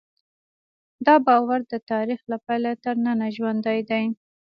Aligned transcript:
دا 1.05 1.15
باور 1.27 1.59
د 1.71 1.73
تاریخ 1.91 2.19
له 2.31 2.37
پیله 2.45 2.71
تر 2.83 2.95
ننه 3.05 3.27
ژوندی 3.35 3.79
دی. 3.89 4.03